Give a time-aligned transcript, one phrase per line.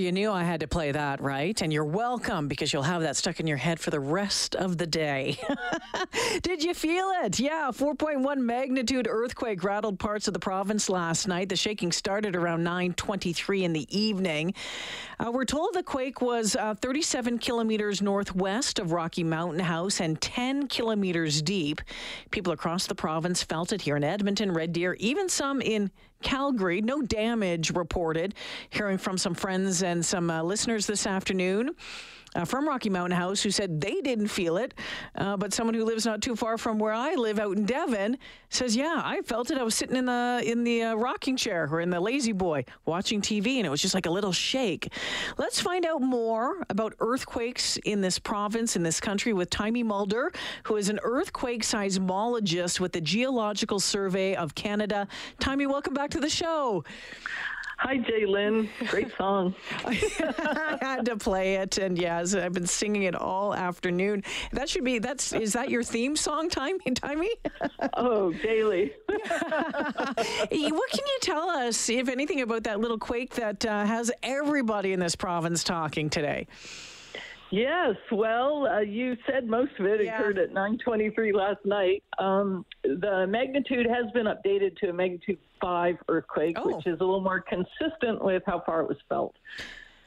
[0.00, 1.60] You knew I had to play that, right?
[1.60, 4.78] And you're welcome because you'll have that stuck in your head for the rest of
[4.78, 5.38] the day.
[6.42, 7.38] Did you feel it?
[7.38, 11.50] Yeah, 4.1 magnitude earthquake rattled parts of the province last night.
[11.50, 14.54] The shaking started around 9:23 in the evening.
[15.18, 20.18] Uh, we're told the quake was uh, 37 kilometers northwest of Rocky Mountain House and
[20.20, 21.82] 10 kilometers deep.
[22.30, 25.90] People across the province felt it here in Edmonton, Red Deer, even some in
[26.22, 26.80] Calgary.
[26.80, 28.34] No damage reported.
[28.70, 31.70] Hearing from some friends and some uh, listeners this afternoon.
[32.36, 34.72] Uh, from Rocky Mountain House, who said they didn't feel it,
[35.16, 38.18] uh, but someone who lives not too far from where I live, out in Devon,
[38.50, 39.58] says, "Yeah, I felt it.
[39.58, 43.20] I was sitting in the in the uh, rocking chair or in the La-Z-Boy watching
[43.20, 44.92] TV, and it was just like a little shake."
[45.38, 50.30] Let's find out more about earthquakes in this province, in this country, with Taimi Mulder,
[50.62, 55.08] who is an earthquake seismologist with the Geological Survey of Canada.
[55.40, 56.84] Taimi, welcome back to the show.
[57.82, 58.68] Hi, J'lyn.
[58.88, 59.54] Great song.
[59.86, 64.22] I had to play it, and yes, I've been singing it all afternoon.
[64.52, 66.76] That should be that's is that your theme song, Taimi?
[66.92, 67.28] Taimi?
[67.94, 68.92] oh, daily.
[69.08, 74.92] what can you tell us, if anything, about that little quake that uh, has everybody
[74.92, 76.48] in this province talking today?
[77.50, 80.14] Yes, well, uh, you said most of it Yeah.
[80.14, 82.04] occurred at 9:23 last night.
[82.18, 86.76] Um, the magnitude has been updated to a magnitude five earthquake, Oh.
[86.76, 89.34] which is a little more consistent with how far it was felt.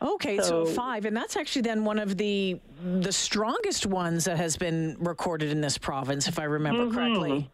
[0.00, 2.60] Okay, so, So- five, and that's actually then one of the
[3.00, 7.50] the strongest ones that has been recorded in this province, if I remember correctly.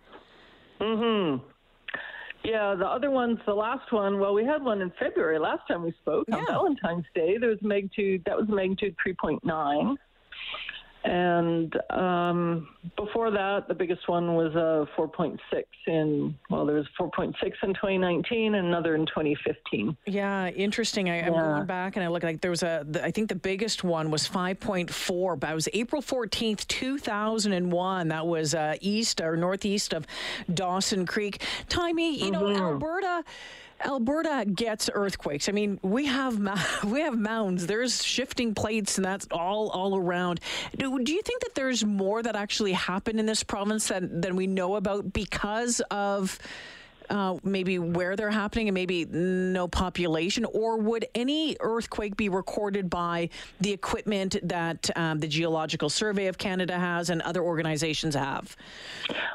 [0.80, 1.44] Mm-hmm.
[2.42, 5.82] Yeah, the other ones, the last one, well, we had one in February last time
[5.82, 7.36] we spoke on Valentine's Day.
[7.38, 9.96] There was magnitude, that was magnitude 3.9.
[11.04, 15.38] And um, before that, the biggest one was a 4.6
[15.86, 19.96] in, well, there was 4.6 in 2019 and another in 2015.
[20.06, 21.08] Yeah, interesting.
[21.08, 21.40] I, I'm Yeah.
[21.40, 22.84] going back and I look like there was a.
[22.88, 28.08] The, I think the biggest one was 5.4, but it was April 14th, 2001.
[28.08, 30.06] That was uh, east or northeast of
[30.52, 31.42] Dawson Creek.
[31.68, 33.24] Taimi, you know, Alberta.
[33.84, 35.48] Alberta gets earthquakes.
[35.48, 36.38] I mean, we have
[36.84, 37.66] we have mounds.
[37.66, 40.40] There's shifting plates, and that's all all around.
[40.76, 44.36] Do, do you think that there's more that actually happen in this province than than
[44.36, 46.38] we know about because of?
[47.10, 52.88] uh, maybe where they're happening and maybe no population, or would any earthquake be recorded
[52.88, 53.28] by
[53.60, 58.56] the equipment that um, the Geological Survey of Canada has and other organizations have?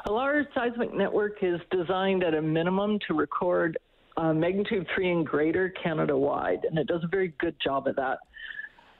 [0.06, 3.76] A large seismic network is designed at a minimum to record
[4.16, 7.96] uh, magnitude three and greater Canada wide, and it does a very good job of
[7.96, 8.18] that.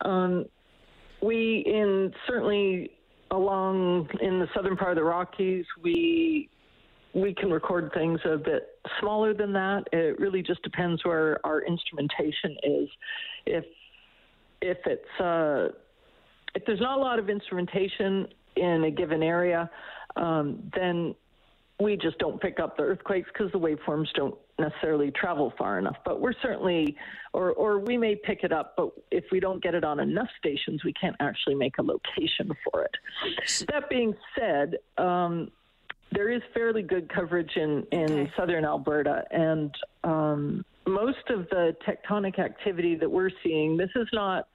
[0.03, 0.45] Um,
[1.23, 2.91] we, in certainly
[3.31, 6.49] along in the southern part of the Rockies, we
[7.15, 9.85] we can record things a bit smaller than that.
[9.91, 12.89] It really just depends where our instrumentation is.
[13.47, 13.65] If
[14.61, 15.69] if it's uh,
[16.55, 19.71] if there's not a lot of instrumentation in a given area,
[20.17, 21.15] um, then
[21.81, 25.97] we just don't pick up the earthquakes because the waveforms don't necessarily travel far enough.
[26.05, 26.97] But we're certainly,
[27.35, 30.29] or, or we may pick it up, but if we don't get it on enough
[30.39, 33.67] stations, we can't actually make a location for it.
[33.71, 35.51] That being said, um,
[36.13, 38.33] there is fairly good coverage in, in Okay.
[38.37, 44.49] southern Alberta, and um, most of the tectonic activity that we're seeing, this is not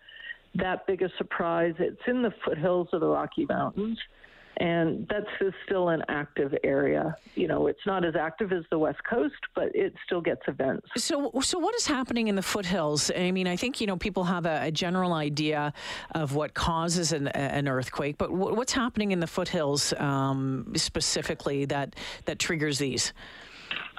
[0.55, 1.75] that big a surprise.
[1.77, 3.99] It's in the foothills of the Rocky Mountains,
[4.61, 5.25] and that's
[5.65, 7.15] still an active area.
[7.33, 10.87] You know, it's not as active as the West Coast, but it still gets events.
[10.97, 13.09] So, so what is happening in the foothills?
[13.09, 15.73] I mean, I think you know people have a, a general idea
[16.11, 21.65] of what causes an, an earthquake, but wh- what's happening in the foothills um, specifically
[21.65, 21.95] that
[22.25, 23.13] that triggers these?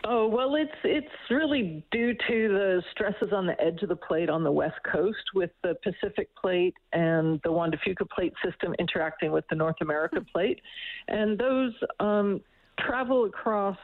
[0.05, 4.29] Oh well, it's it's really due to the stresses on the edge of the plate
[4.29, 8.75] on the west coast, with the Pacific plate and the Juan de Fuca plate system
[8.81, 10.61] interacting with the North America plate,
[11.07, 12.41] and those um,
[12.81, 13.79] travel across.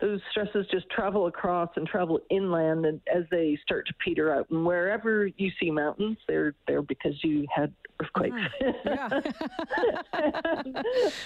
[0.00, 4.48] Those stresses just travel across and travel inland, and as they start to peter out,
[4.48, 8.34] and wherever you see mountains, they're there because you had earthquakes.
[8.84, 9.08] Yeah.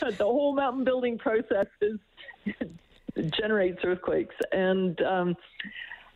[0.01, 1.99] the whole mountain building process is
[3.33, 4.35] generates earthquakes.
[4.53, 5.37] And um,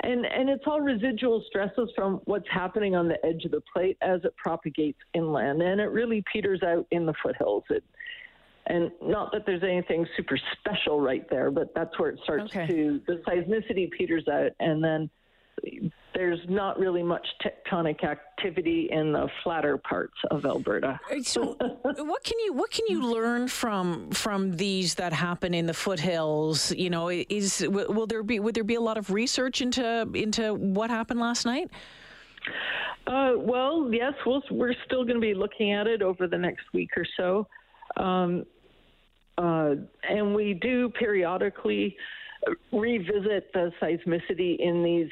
[0.01, 3.97] and and it's all residual stresses from what's happening on the edge of the plate
[4.01, 5.63] as it propagates inland.
[5.63, 7.65] And it really peters out in the foothills.
[7.71, 7.85] It
[8.67, 12.67] and not that there's anything super special right there but that's where it starts Okay.
[12.67, 14.51] to the seismicity peters out.
[14.61, 15.11] And then
[16.19, 20.99] there's not really much tectonic activity in the flatter parts of Alberta.
[21.23, 25.75] So, what can you what can you learn from from these that happen in the
[25.75, 26.73] foothills?
[26.73, 30.55] You know, is will there be would there be a lot of research into into
[30.55, 31.71] what happened last night?
[33.07, 36.65] Uh, well, yes, we'll, we're still going to be looking at it over the next
[36.75, 37.47] week or so.
[37.97, 38.45] Um,
[39.39, 39.77] uh,
[40.11, 41.97] and we do periodically
[42.73, 45.11] revisit the seismicity in these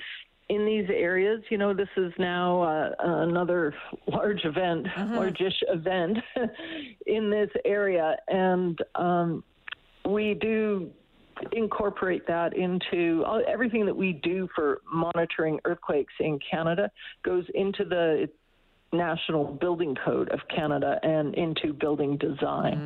[0.49, 1.43] in these areas.
[1.51, 3.75] You know, this is now uh, another
[4.07, 6.19] large event, largish event
[7.07, 9.45] in this area, and um,
[10.09, 10.91] we do
[11.53, 16.91] incorporate that into uh, everything that we do for monitoring earthquakes in Canada
[17.25, 18.29] goes into the
[18.93, 22.79] National Building Code of Canada and into building design.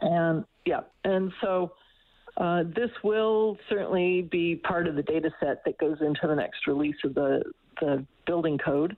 [0.00, 1.72] And yeah, and so
[2.36, 6.66] uh, this will certainly be part of the data set that goes into the next
[6.66, 7.42] release of the,
[7.80, 8.96] the building code.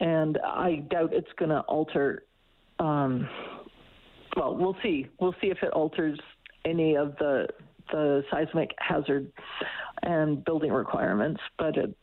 [0.00, 2.24] And I doubt it's going to alter,
[2.78, 3.28] um,
[4.36, 5.08] well, we'll see.
[5.18, 6.18] We'll see if it alters
[6.64, 7.48] any of the,
[7.92, 9.30] the seismic hazard
[10.02, 11.94] and building requirements, but it,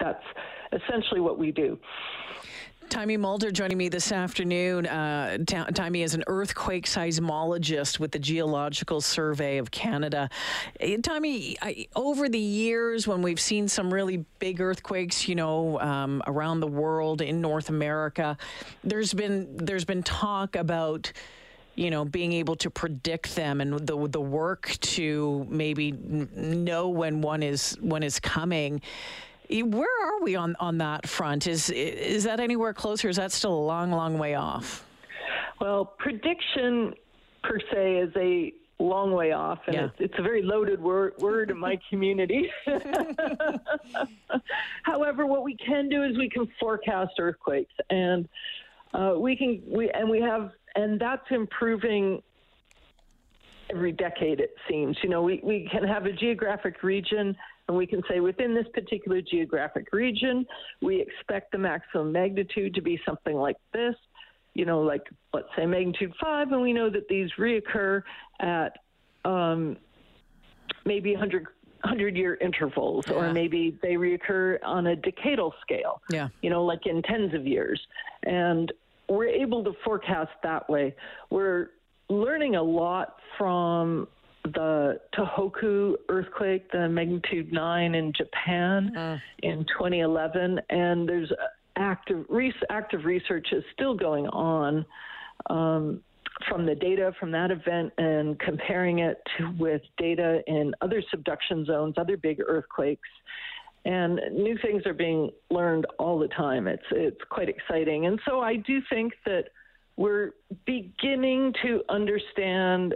[0.00, 0.24] that's
[0.72, 1.78] essentially what we do.
[2.88, 4.86] Taimi Mulder joining me this afternoon.
[4.86, 10.28] Uh, Ta- Taimi is an earthquake seismologist with the Geological Survey of Canada.
[10.80, 15.80] Uh, Taimi, I, over the years, when we've seen some really big earthquakes, you know,
[15.80, 18.36] um, around the world in North America,
[18.82, 21.12] there's been there's been talk about
[21.76, 27.20] you know, being able to predict them and the the work to maybe know when
[27.20, 28.80] one is when is coming.
[29.50, 31.46] Where are we on, on that front?
[31.46, 33.08] Is is that anywhere closer?
[33.08, 34.86] Is that still a long, long way off?
[35.60, 36.94] Well, prediction
[37.42, 38.52] per se is a
[38.82, 39.84] long way off, and Yeah.
[39.84, 42.50] it's, it's a very loaded word, word in my community.
[44.82, 48.28] However, what we can do is we can forecast earthquakes, and
[48.94, 52.22] uh, we can we and we have and that's improving
[53.74, 57.36] every decade it seems you know we, we can have a geographic region
[57.68, 60.46] and we can say within this particular geographic region
[60.82, 63.94] we expect the maximum magnitude to be something like this
[64.54, 68.02] you know like let's say magnitude 5 and we know that these reoccur
[68.40, 68.76] at
[69.24, 69.76] um,
[70.84, 71.46] maybe 100
[71.82, 76.28] 100 year intervals or maybe they reoccur on a decadal scale Yeah.
[76.40, 77.78] you know, like in tens of years.
[78.22, 78.72] And
[79.06, 80.94] we're able to forecast that way.
[81.28, 81.68] We're
[82.08, 84.08] learning a lot from
[84.44, 90.60] the Tohoku earthquake, the magnitude 9 in Japan in 2011.
[90.70, 91.32] And there's
[91.76, 92.26] active,
[92.70, 94.84] active research is still going on.
[95.50, 96.02] Um,
[96.48, 101.64] from the data from that event and comparing it to, with data in other subduction
[101.64, 103.08] zones, other big earthquakes,
[103.84, 106.66] and new things are being learned all the time.
[106.66, 109.44] It's it's quite exciting, and so I do think that
[109.96, 110.32] we're
[110.64, 112.94] beginning to understand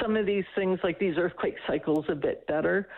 [0.00, 2.88] some of these things, like these earthquake cycles, a bit better.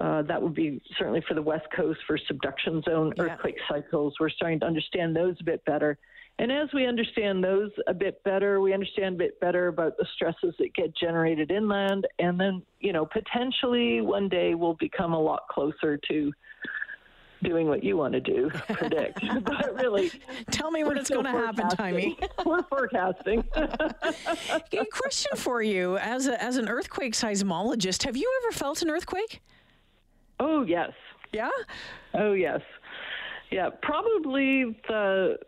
[0.00, 3.24] Uh, that would be certainly for the West Coast for subduction zone Yeah.
[3.24, 4.14] earthquake cycles.
[4.18, 5.98] We're starting to understand those a bit better.
[6.38, 10.06] And as we understand those a bit better, we understand a bit better about the
[10.14, 12.06] stresses that get generated inland.
[12.18, 16.32] And then, you know, potentially one day we'll become a lot closer to
[17.42, 19.20] doing what you want to do, predict.
[19.44, 20.10] but really,
[20.50, 22.16] Tell me when it's going to happen, forecasting.
[22.46, 23.44] we're forecasting.
[23.54, 28.90] A question for you as a, as an earthquake seismologist, have you ever felt an
[28.90, 29.40] earthquake?
[30.40, 30.92] oh, yes.
[31.32, 31.48] Yeah.
[32.12, 32.60] Oh yes,
[33.50, 33.70] yeah.
[33.80, 35.38] Probably the.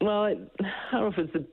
[0.00, 0.36] Well, I, I
[0.92, 1.44] don't know if it's the.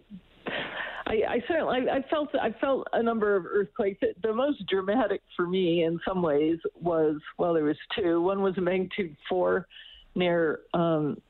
[1.13, 3.99] I, I certainly I, I felt I felt a number of earthquakes.
[4.21, 8.21] The most dramatic for me, in some ways, was well, there was two.
[8.21, 9.67] One was a magnitude four
[10.15, 11.21] near um,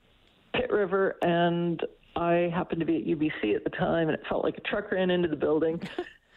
[0.53, 1.81] Pitt River, and
[2.15, 4.91] I happened to be at UBC at the time, and it felt like a truck
[4.91, 5.81] ran into the building.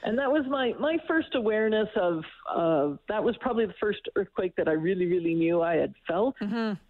[0.05, 4.55] And that was my, my first awareness of uh, that was probably the first earthquake
[4.57, 6.37] that I really, really knew I had felt.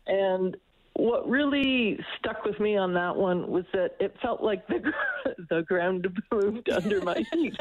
[0.06, 0.54] And
[0.98, 4.92] what really stuck with me on that one was that it felt like the,
[5.50, 7.56] the ground moved under my feet.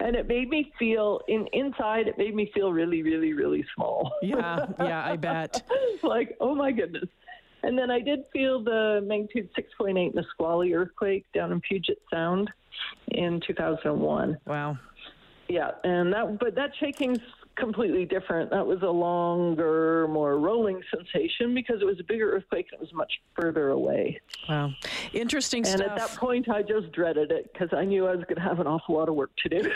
[0.00, 4.12] and it made me feel, in inside, it made me feel really, really, really small.
[4.22, 4.66] Yeah.
[4.78, 5.04] Yeah.
[5.04, 5.62] I bet.
[6.02, 7.08] like, oh my goodness.
[7.62, 12.50] And then I did feel the magnitude 6.8 Nisqually earthquake down in Puget Sound
[13.08, 14.36] in 2001.
[14.46, 14.76] Wow.
[15.48, 17.20] Yeah, and that but that shaking's
[17.56, 18.50] completely different.
[18.50, 20.08] That was a longer,
[20.96, 24.20] sensation because it was a bigger earthquake and it was much further away.
[24.48, 24.72] Wow.
[25.12, 25.80] Interesting And stuff.
[25.80, 28.42] And at that point, I just dreaded it because I knew I was going to
[28.42, 29.72] have an awful lot of work to do.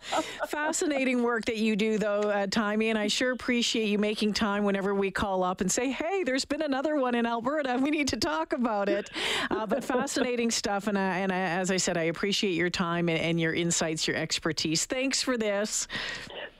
[0.48, 4.64] Fascinating work that you do, though, uh, Taimi, and I sure appreciate you making time
[4.64, 7.78] whenever we call up and say, "Hey, there's been another one in Alberta.
[7.80, 9.10] We need to talk about it."
[9.50, 13.08] Uh, but fascinating stuff, and, I, and I, as I said, I appreciate your time
[13.08, 14.86] and, and your insights, your expertise.
[14.86, 15.86] Thanks for this.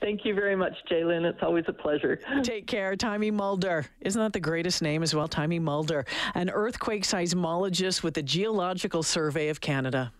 [0.01, 1.25] Thank you very much, J'lyn.
[1.29, 2.19] It's always a pleasure.
[2.41, 3.85] Take care, Taimi Mulder.
[4.01, 5.29] Isn't that the greatest name as well?
[5.29, 10.11] Taimi Mulder, an earthquake seismologist with the Geological Survey of Canada.